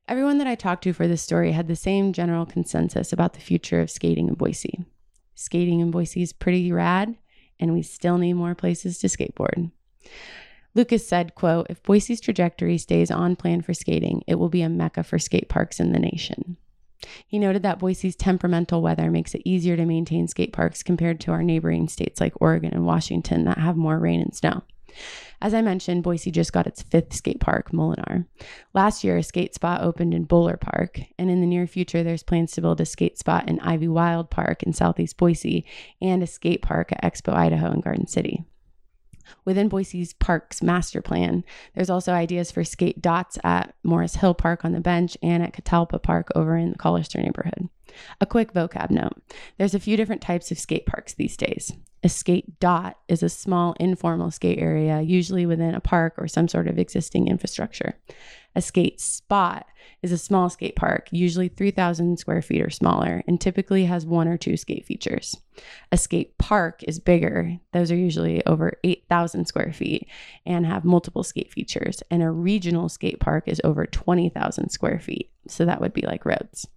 Everyone 0.08 0.38
that 0.38 0.46
I 0.46 0.54
talked 0.54 0.84
to 0.84 0.94
for 0.94 1.08
this 1.08 1.24
story 1.24 1.52
had 1.52 1.68
the 1.68 1.76
same 1.76 2.14
general 2.14 2.46
consensus 2.46 3.12
about 3.12 3.34
the 3.34 3.40
future 3.40 3.82
of 3.82 3.90
skating 3.90 4.28
in 4.28 4.36
Boise. 4.36 4.86
Skating 5.34 5.80
in 5.80 5.90
Boise 5.90 6.22
is 6.22 6.32
pretty 6.32 6.72
rad, 6.72 7.16
and 7.60 7.74
we 7.74 7.82
still 7.82 8.20
need 8.20 8.34
more 8.34 8.54
places 8.54 9.00
to 9.00 9.08
skateboard. 9.08 9.72
Lucas 10.76 11.08
said, 11.08 11.34
quote, 11.34 11.66
if 11.72 11.82
Boise's 11.82 12.22
trajectory 12.22 12.78
stays 12.78 13.10
on 13.10 13.36
plan 13.36 13.64
for 13.64 13.74
skating, 13.74 14.24
it 14.28 14.36
will 14.36 14.50
be 14.50 14.62
a 14.62 14.70
mecca 14.70 15.04
for 15.04 15.18
skate 15.18 15.50
parks 15.50 15.80
in 15.80 15.92
the 15.92 16.00
nation. 16.00 16.58
He 17.26 17.40
noted 17.40 17.64
that 17.64 17.80
Boise's 17.80 18.16
temperamental 18.16 18.84
weather 18.84 19.10
makes 19.10 19.34
it 19.34 19.42
easier 19.44 19.76
to 19.76 19.86
maintain 19.86 20.28
skate 20.28 20.54
parks 20.54 20.84
compared 20.84 21.20
to 21.22 21.32
our 21.32 21.42
neighboring 21.42 21.88
states 21.88 22.22
like 22.22 22.40
Oregon 22.40 22.74
and 22.74 22.86
Washington 22.86 23.46
that 23.46 23.58
have 23.58 23.76
more 23.76 23.98
rain 23.98 24.22
and 24.22 24.36
snow. 24.36 24.62
As 25.42 25.54
I 25.54 25.62
mentioned, 25.62 26.04
Boise 26.04 26.32
just 26.32 26.54
got 26.54 26.68
its 26.68 26.82
fifth 26.82 27.14
skate 27.14 27.40
park, 27.40 27.72
Molenaar. 27.72 28.26
Last 28.74 29.04
year, 29.04 29.18
a 29.18 29.24
skate 29.24 29.54
spot 29.54 29.82
opened 29.82 30.14
in 30.14 30.24
Bowler 30.24 30.58
Park, 30.58 31.00
and 31.20 31.30
in 31.30 31.42
the 31.42 31.48
near 31.48 31.68
future, 31.68 32.04
there's 32.04 32.24
plans 32.24 32.52
to 32.54 32.62
build 32.62 32.82
a 32.82 32.86
skate 32.86 33.18
spot 33.18 33.50
in 33.50 33.60
Ivywild 33.60 34.30
Park 34.30 34.64
in 34.64 34.74
southeast 34.74 35.18
Boise 35.18 35.66
and 36.02 36.24
a 36.24 36.28
skate 36.28 36.62
park 36.62 36.92
at 36.92 37.04
Expo 37.04 37.34
Idaho 37.34 37.72
in 37.72 37.82
Garden 37.82 38.08
City. 38.08 38.46
Within 39.44 39.70
Boise's 39.70 40.14
parks 40.14 40.62
master 40.62 41.02
plan, 41.02 41.44
there's 41.74 41.90
also 41.90 42.14
ideas 42.14 42.52
for 42.52 42.64
skate 42.64 43.02
dots 43.02 43.38
at 43.44 43.74
Morris 43.84 44.16
Hill 44.16 44.34
Park 44.34 44.66
on 44.66 44.72
the 44.72 44.80
bench 44.80 45.18
and 45.22 45.44
at 45.44 45.54
Catalpa 45.54 46.02
Park 46.02 46.30
over 46.36 46.58
in 46.58 46.72
the 46.72 46.78
Collister 46.78 47.22
neighborhood. 47.22 47.70
A 48.20 48.26
quick 48.26 48.54
vocab 48.54 48.90
note 48.90 49.22
there's 49.58 49.76
a 49.76 49.80
few 49.80 49.96
different 49.96 50.22
types 50.22 50.52
of 50.52 50.60
skate 50.60 50.86
parks 50.86 51.14
these 51.14 51.38
days. 51.38 51.72
A 52.04 52.10
skate 52.10 52.60
dot 52.60 53.00
is 53.08 53.24
a 53.24 53.30
small 53.30 53.76
informal 53.80 54.30
skate 54.30 54.60
area, 54.60 55.02
usually 55.02 55.46
within 55.46 55.74
a 55.74 55.80
park 55.80 56.14
or 56.18 56.28
some 56.28 56.48
sort 56.48 56.68
of 56.68 56.78
existing 56.78 57.28
infrastructure. 57.28 57.98
A 58.56 58.62
skate 58.62 59.02
spot 59.02 59.68
is 60.02 60.12
a 60.12 60.18
small 60.18 60.50
skate 60.50 60.76
park, 60.76 61.08
usually 61.12 61.50
3,000 61.50 62.18
square 62.18 62.42
feet 62.42 62.62
or 62.62 62.70
smaller, 62.70 63.24
and 63.28 63.40
typically 63.40 63.86
has 63.86 64.06
one 64.06 64.28
or 64.28 64.38
two 64.38 64.56
skate 64.56 64.86
features. 64.86 65.36
A 65.92 65.98
skate 65.98 66.38
park 66.38 66.82
is 66.84 67.00
bigger, 67.00 67.58
those 67.74 67.92
are 67.92 67.98
usually 67.98 68.46
over 68.46 68.74
8,000 68.84 69.46
square 69.46 69.74
feet 69.74 70.08
and 70.46 70.66
have 70.66 70.86
multiple 70.86 71.24
skate 71.24 71.52
features. 71.52 72.02
And 72.10 72.24
a 72.24 72.32
regional 72.32 72.88
skate 72.88 73.20
park 73.20 73.48
is 73.48 73.62
over 73.64 73.86
20,000 73.86 74.70
square 74.70 75.00
feet, 75.00 75.32
so 75.48 75.66
that 75.66 75.82
would 75.82 75.94
be 75.94 76.06
like 76.06 76.26
Rhodes. 76.26 76.68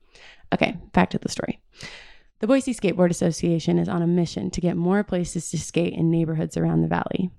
Okay, 0.52 0.76
back 0.92 1.10
to 1.10 1.18
the 1.18 1.28
story. 1.28 1.60
The 2.40 2.46
Boise 2.46 2.74
Skateboard 2.74 3.10
Association 3.10 3.78
is 3.78 3.88
on 3.88 4.02
a 4.02 4.06
mission 4.06 4.50
to 4.50 4.60
get 4.60 4.76
more 4.76 5.02
places 5.02 5.50
to 5.50 5.58
skate 5.58 5.92
in 5.92 6.10
neighborhoods 6.10 6.56
around 6.56 6.82
the 6.82 6.88
valley. 6.88 7.30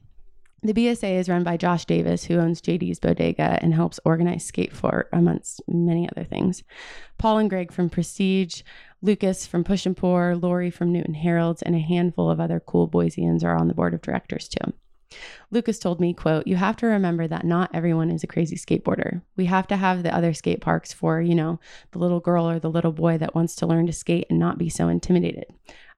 The 0.62 0.74
BSA 0.74 1.18
is 1.18 1.30
run 1.30 1.44
by 1.44 1.56
Josh 1.56 1.86
Davis, 1.86 2.26
who 2.26 2.38
owns 2.38 2.62
JD's 2.62 3.00
Bodega 3.00 3.58
and 3.62 3.74
helps 3.74 4.00
organize 4.04 4.44
Skate 4.44 4.74
Skatefort, 4.74 5.06
amongst 5.14 5.62
many 5.70 6.10
other 6.10 6.26
things. 6.26 6.64
Paul 7.18 7.38
and 7.38 7.50
Greg 7.50 7.72
from 7.72 7.90
Prestige, 7.90 8.64
Lucas 9.02 9.48
from 9.48 9.64
Push 9.64 9.86
and 9.86 9.96
Pour, 9.96 10.36
Lori 10.36 10.70
from 10.70 10.92
Newt 10.92 11.06
and 11.06 11.16
Harolds, 11.16 11.62
and 11.62 11.76
a 11.76 11.80
handful 11.80 12.30
of 12.30 12.42
other 12.42 12.60
cool 12.60 12.90
Boiseans 12.90 13.44
are 13.44 13.56
on 13.56 13.70
the 13.70 13.74
board 13.74 13.94
of 13.94 14.02
directors 14.02 14.50
too. 14.50 14.74
Lucas 15.50 15.80
told 15.80 16.02
me, 16.02 16.14
quote, 16.14 16.46
you 16.46 16.58
have 16.58 16.76
to 16.78 16.86
remember 16.86 17.26
that 17.28 17.46
not 17.46 17.72
everyone 17.74 18.12
is 18.12 18.24
a 18.24 18.28
crazy 18.28 18.58
skateboarder. 18.58 19.22
We 19.38 19.46
have 19.46 19.66
to 19.68 19.78
have 19.78 20.04
the 20.04 20.14
other 20.14 20.34
skate 20.34 20.62
parks 20.62 20.92
for, 20.92 21.22
you 21.22 21.36
know, 21.36 21.60
the 21.92 22.00
little 22.00 22.20
girl 22.20 22.50
or 22.50 22.60
the 22.60 22.70
little 22.70 22.92
boy 22.92 23.18
that 23.18 23.34
wants 23.34 23.56
to 23.56 23.66
learn 23.66 23.88
to 23.88 23.94
skate 23.94 24.28
and 24.30 24.38
not 24.38 24.58
be 24.58 24.70
so 24.70 24.90
intimidated. 24.90 25.46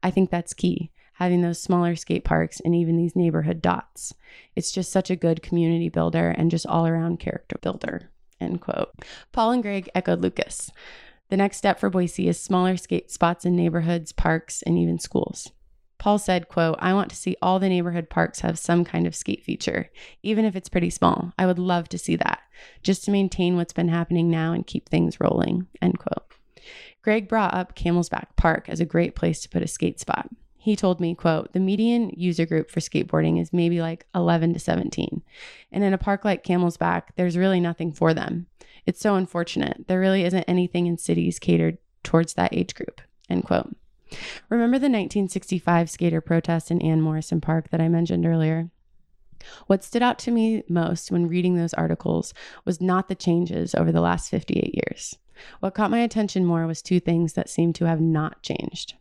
I 0.03 0.11
think 0.11 0.29
that's 0.29 0.53
key, 0.53 0.91
having 1.13 1.41
those 1.41 1.61
smaller 1.61 1.95
skate 1.95 2.23
parks 2.23 2.59
and 2.59 2.75
even 2.75 2.97
these 2.97 3.15
neighborhood 3.15 3.61
dots. 3.61 4.13
It's 4.55 4.71
just 4.71 4.91
such 4.91 5.09
a 5.09 5.15
good 5.15 5.41
community 5.41 5.89
builder 5.89 6.29
and 6.29 6.51
just 6.51 6.65
all 6.65 6.87
around 6.87 7.19
character 7.19 7.57
builder, 7.61 8.09
end 8.39 8.61
quote. 8.61 8.91
Paul 9.31 9.51
and 9.51 9.61
Greg 9.61 9.89
echoed 9.93 10.21
Lucas. 10.21 10.71
The 11.29 11.37
next 11.37 11.57
step 11.57 11.79
for 11.79 11.89
Boise 11.89 12.27
is 12.27 12.39
smaller 12.39 12.75
skate 12.75 13.11
spots 13.11 13.45
in 13.45 13.55
neighborhoods, 13.55 14.11
parks, 14.11 14.61
and 14.63 14.77
even 14.77 14.99
schools. 14.99 15.51
Paul 15.97 16.17
said, 16.17 16.49
quote, 16.49 16.77
I 16.79 16.93
want 16.93 17.11
to 17.11 17.15
see 17.15 17.37
all 17.43 17.59
the 17.59 17.69
neighborhood 17.69 18.09
parks 18.09 18.39
have 18.39 18.57
some 18.57 18.83
kind 18.83 19.05
of 19.05 19.15
skate 19.15 19.43
feature, 19.43 19.91
even 20.23 20.45
if 20.45 20.55
it's 20.55 20.67
pretty 20.67 20.89
small. 20.89 21.31
I 21.37 21.45
would 21.45 21.59
love 21.59 21.87
to 21.89 21.97
see 21.99 22.15
that, 22.15 22.39
just 22.81 23.05
to 23.05 23.11
maintain 23.11 23.55
what's 23.55 23.71
been 23.71 23.89
happening 23.89 24.31
now 24.31 24.51
and 24.51 24.65
keep 24.65 24.89
things 24.89 25.19
rolling, 25.21 25.67
end 25.79 25.99
quote. 25.99 26.25
Greg 27.03 27.27
brought 27.27 27.53
up 27.53 27.75
Camelsback 27.75 28.35
Park 28.35 28.67
as 28.67 28.79
a 28.79 28.85
great 28.85 29.15
place 29.15 29.41
to 29.41 29.49
put 29.49 29.61
a 29.61 29.67
skate 29.67 29.99
spot. 29.99 30.27
He 30.63 30.75
told 30.75 30.99
me, 30.99 31.15
quote, 31.15 31.53
the 31.53 31.59
median 31.59 32.11
user 32.15 32.45
group 32.45 32.69
for 32.69 32.81
skateboarding 32.81 33.41
is 33.41 33.51
maybe 33.51 33.81
like 33.81 34.05
11 34.13 34.53
to 34.53 34.59
17. 34.59 35.23
And 35.71 35.83
in 35.83 35.91
a 35.91 35.97
park 35.97 36.23
like 36.23 36.43
camel's 36.43 36.77
back 36.77 37.15
there's 37.15 37.35
really 37.35 37.59
nothing 37.59 37.91
for 37.91 38.13
them. 38.13 38.45
It's 38.85 38.99
so 38.99 39.15
unfortunate. 39.15 39.87
There 39.87 39.99
really 39.99 40.23
isn't 40.23 40.43
anything 40.43 40.85
in 40.85 40.99
cities 40.99 41.39
catered 41.39 41.79
towards 42.03 42.35
that 42.35 42.53
age 42.53 42.75
group, 42.75 43.01
end 43.27 43.43
quote. 43.43 43.75
Remember 44.49 44.77
the 44.77 44.85
1965 44.85 45.89
skater 45.89 46.21
protest 46.21 46.69
in 46.69 46.79
Ann 46.83 47.01
Morrison 47.01 47.41
Park 47.41 47.71
that 47.71 47.81
I 47.81 47.89
mentioned 47.89 48.27
earlier? 48.27 48.69
What 49.65 49.83
stood 49.83 50.03
out 50.03 50.19
to 50.19 50.31
me 50.31 50.61
most 50.69 51.09
when 51.09 51.27
reading 51.27 51.55
those 51.55 51.73
articles 51.73 52.35
was 52.65 52.79
not 52.79 53.07
the 53.07 53.15
changes 53.15 53.73
over 53.73 53.91
the 53.91 53.99
last 53.99 54.29
58 54.29 54.75
years. 54.75 55.17
What 55.59 55.73
caught 55.73 55.89
my 55.89 56.01
attention 56.01 56.45
more 56.45 56.67
was 56.67 56.83
two 56.83 56.99
things 56.99 57.33
that 57.33 57.49
seem 57.49 57.73
to 57.73 57.85
have 57.85 57.99
not 57.99 58.43
changed. 58.43 58.93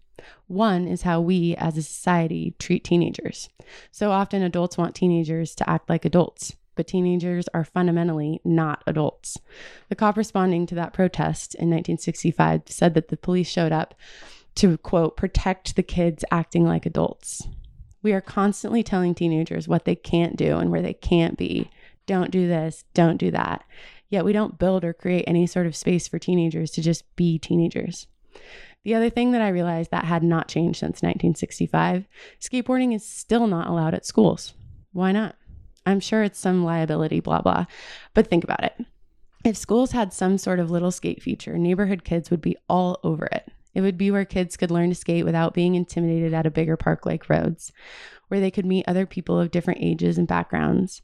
One 0.47 0.87
is 0.87 1.03
how 1.03 1.21
we 1.21 1.55
as 1.57 1.77
a 1.77 1.83
society 1.83 2.55
treat 2.59 2.85
teenagers. 2.85 3.49
So 3.91 4.11
often 4.11 4.43
adults 4.43 4.79
want 4.79 4.95
teenagers 4.95 5.55
to 5.57 5.69
act 5.69 5.89
like 5.89 6.05
adults, 6.05 6.57
but 6.75 6.87
teenagers 6.87 7.49
are 7.55 7.65
fundamentally 7.65 8.41
not 8.45 8.83
adults. 8.87 9.39
The 9.89 9.95
cop 9.95 10.17
responding 10.17 10.67
to 10.67 10.75
that 10.77 10.93
protest 10.93 11.55
in 11.55 11.69
1965 11.69 12.63
said 12.67 12.95
that 12.95 13.09
the 13.09 13.17
police 13.17 13.49
showed 13.49 13.73
up 13.73 13.95
to 14.57 14.79
quote, 14.79 15.17
protect 15.17 15.77
the 15.77 15.83
kids 15.83 16.25
acting 16.31 16.65
like 16.65 16.87
adults. 16.87 17.47
We 18.03 18.13
are 18.13 18.21
constantly 18.21 18.83
telling 18.83 19.15
teenagers 19.15 19.69
what 19.69 19.85
they 19.85 19.95
can't 19.95 20.37
do 20.37 20.59
and 20.59 20.71
where 20.71 20.83
they 20.83 20.95
can't 20.95 21.37
be. 21.37 21.71
Don't 22.07 22.31
do 22.31 22.49
this, 22.49 22.85
don't 22.95 23.19
do 23.19 23.31
that. 23.31 23.65
Yet 24.09 24.25
we 24.25 24.33
don't 24.33 24.59
build 24.59 24.85
or 24.85 24.93
create 24.93 25.25
any 25.27 25.47
sort 25.47 25.67
of 25.67 25.77
space 25.77 26.09
for 26.09 26.19
teenagers 26.19 26.73
to 26.73 26.83
just 26.83 27.05
be 27.15 27.39
teenagers. 27.39 28.07
The 28.85 28.95
other 28.95 29.11
thing 29.11 29.33
that 29.33 29.43
I 29.43 29.49
realized 29.49 29.91
that 29.91 30.05
had 30.05 30.23
not 30.23 30.49
changed 30.49 30.81
since 30.81 31.03
1965 31.03 32.07
skateboarding 32.41 32.95
is 32.95 33.07
still 33.07 33.47
not 33.47 33.69
allowed 33.69 33.95
at 33.95 34.07
schools. 34.07 34.55
Why 34.93 35.13
not? 35.13 35.37
I'm 35.85 36.01
sure 36.01 36.23
it's 36.23 36.39
some 36.39 36.65
liability, 36.65 37.21
blah, 37.21 37.43
blah. 37.43 37.67
But 38.15 38.27
think 38.27 38.45
about 38.45 38.65
it. 38.65 38.75
If 39.45 39.57
schools 39.57 39.93
had 39.93 40.13
some 40.13 40.39
sort 40.39 40.61
of 40.61 40.71
little 40.71 40.91
skate 40.91 41.23
feature, 41.23 41.57
neighborhood 41.59 42.05
kids 42.05 42.31
would 42.31 42.41
be 42.41 42.57
all 42.69 43.01
over 43.03 43.27
it. 43.27 43.51
It 43.75 43.83
would 43.83 43.97
be 43.97 44.11
where 44.11 44.25
kids 44.25 44.57
could 44.57 44.71
learn 44.71 44.89
to 44.89 44.95
skate 44.95 45.25
without 45.25 45.55
being 45.55 45.75
intimidated 45.75 46.35
at 46.35 46.47
a 46.47 46.51
bigger 46.51 46.77
park 46.77 47.07
like 47.07 47.29
Rhodes, 47.29 47.73
where 48.29 48.41
they 48.41 48.51
could 48.51 48.67
meet 48.67 48.89
other 48.89 49.07
people 49.07 49.39
of 49.39 49.51
different 49.51 49.81
ages 49.83 50.19
and 50.19 50.27
backgrounds. 50.27 51.03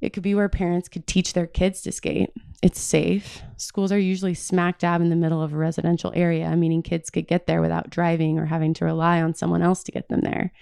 It 0.00 0.12
could 0.12 0.22
be 0.22 0.34
where 0.34 0.48
parents 0.48 0.88
could 0.88 1.06
teach 1.06 1.32
their 1.32 1.46
kids 1.46 1.82
to 1.82 1.92
skate. 1.92 2.30
It's 2.62 2.80
safe. 2.80 3.42
Schools 3.56 3.90
are 3.92 3.98
usually 3.98 4.34
smack 4.34 4.78
dab 4.78 5.00
in 5.00 5.10
the 5.10 5.16
middle 5.16 5.42
of 5.42 5.52
a 5.52 5.56
residential 5.56 6.12
area, 6.14 6.54
meaning 6.56 6.82
kids 6.82 7.10
could 7.10 7.26
get 7.26 7.46
there 7.46 7.60
without 7.60 7.90
driving 7.90 8.38
or 8.38 8.46
having 8.46 8.74
to 8.74 8.84
rely 8.84 9.20
on 9.20 9.34
someone 9.34 9.62
else 9.62 9.82
to 9.84 9.92
get 9.92 10.08
them 10.08 10.20
there. 10.20 10.52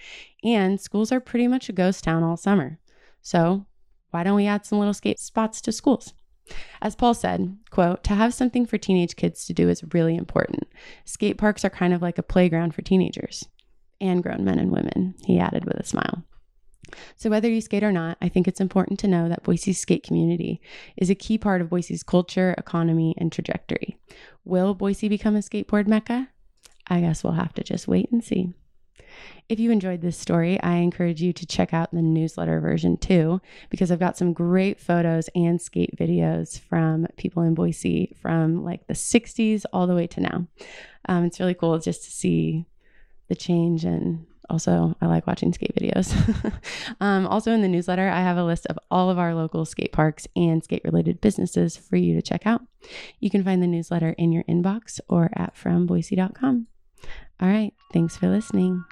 And 0.43 0.79
schools 0.79 1.11
are 1.11 1.19
pretty 1.19 1.47
much 1.47 1.69
a 1.69 1.73
ghost 1.73 2.03
town 2.03 2.23
all 2.23 2.37
summer. 2.37 2.79
So, 3.21 3.65
why 4.11 4.23
don't 4.23 4.35
we 4.35 4.47
add 4.47 4.65
some 4.65 4.79
little 4.79 4.93
skate 4.93 5.19
spots 5.19 5.61
to 5.61 5.71
schools? 5.71 6.13
As 6.81 6.95
Paul 6.95 7.13
said, 7.13 7.57
quote, 7.71 8.03
to 8.05 8.15
have 8.15 8.33
something 8.33 8.65
for 8.65 8.77
teenage 8.77 9.15
kids 9.15 9.45
to 9.45 9.53
do 9.53 9.69
is 9.69 9.83
really 9.93 10.15
important. 10.15 10.67
Skate 11.03 11.37
parks 11.37 11.65
are 11.65 11.69
kind 11.69 11.93
of 11.93 12.01
like 12.01 12.17
a 12.17 12.23
playground 12.23 12.73
for 12.73 12.81
teenagers 12.81 13.47
and 13.99 14.23
grown 14.23 14.45
men 14.45 14.59
and 14.59 14.71
women, 14.71 15.15
he 15.25 15.39
added 15.39 15.65
with 15.65 15.77
a 15.77 15.85
smile. 15.85 16.23
So, 17.15 17.29
whether 17.29 17.49
you 17.49 17.61
skate 17.61 17.83
or 17.83 17.91
not, 17.91 18.17
I 18.21 18.29
think 18.29 18.47
it's 18.47 18.61
important 18.61 18.99
to 18.99 19.07
know 19.07 19.29
that 19.29 19.43
Boise's 19.43 19.79
skate 19.79 20.03
community 20.03 20.61
is 20.95 21.09
a 21.09 21.15
key 21.15 21.37
part 21.37 21.61
of 21.61 21.69
Boise's 21.69 22.03
culture, 22.03 22.55
economy, 22.57 23.15
and 23.17 23.31
trajectory. 23.31 23.97
Will 24.45 24.73
Boise 24.73 25.09
become 25.09 25.35
a 25.35 25.39
skateboard 25.39 25.87
mecca? 25.87 26.29
I 26.87 27.01
guess 27.01 27.23
we'll 27.23 27.33
have 27.33 27.53
to 27.55 27.63
just 27.63 27.87
wait 27.87 28.11
and 28.11 28.23
see. 28.23 28.53
If 29.49 29.59
you 29.59 29.71
enjoyed 29.71 30.01
this 30.01 30.17
story, 30.17 30.61
I 30.61 30.75
encourage 30.75 31.21
you 31.21 31.31
to 31.33 31.45
check 31.45 31.73
out 31.73 31.91
the 31.91 32.01
newsletter 32.01 32.59
version 32.59 32.97
too, 32.97 33.41
because 33.69 33.91
I've 33.91 33.99
got 33.99 34.17
some 34.17 34.33
great 34.33 34.79
photos 34.79 35.29
and 35.35 35.61
skate 35.61 35.97
videos 35.97 36.59
from 36.59 37.07
people 37.17 37.43
in 37.43 37.53
Boise 37.53 38.15
from 38.21 38.63
like 38.63 38.87
the 38.87 38.93
60s 38.93 39.63
all 39.71 39.87
the 39.87 39.95
way 39.95 40.07
to 40.07 40.19
now. 40.19 40.47
Um, 41.07 41.25
it's 41.25 41.39
really 41.39 41.53
cool 41.53 41.79
just 41.79 42.03
to 42.03 42.11
see 42.11 42.65
the 43.29 43.35
change 43.35 43.85
and 43.85 44.25
also 44.49 44.95
I 45.01 45.07
like 45.07 45.27
watching 45.27 45.53
skate 45.53 45.75
videos. 45.75 46.13
um, 47.01 47.27
also 47.27 47.51
in 47.51 47.61
the 47.61 47.67
newsletter, 47.67 48.09
I 48.09 48.21
have 48.21 48.37
a 48.37 48.43
list 48.43 48.65
of 48.67 48.79
all 48.89 49.09
of 49.09 49.19
our 49.19 49.33
local 49.33 49.65
skate 49.65 49.91
parks 49.91 50.27
and 50.35 50.63
skate 50.63 50.83
related 50.83 51.21
businesses 51.21 51.77
for 51.77 51.95
you 51.95 52.15
to 52.15 52.21
check 52.21 52.45
out. 52.45 52.61
You 53.19 53.29
can 53.29 53.43
find 53.43 53.61
the 53.61 53.67
newsletter 53.67 54.11
in 54.11 54.31
your 54.31 54.43
inbox 54.43 54.99
or 55.07 55.29
at 55.33 55.55
fromboise.com. 55.55 56.67
All 57.39 57.47
right, 57.47 57.73
thanks 57.93 58.17
for 58.17 58.27
listening. 58.27 58.83